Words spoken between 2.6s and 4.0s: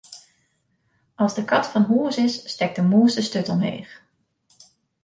de mûs de sturt omheech.